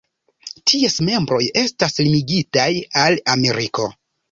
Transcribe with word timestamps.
Ties 0.71 0.95
membroj 1.09 1.41
estas 1.65 1.95
limigitaj 2.05 2.67
al 3.05 3.21
Ameriko. 3.37 3.89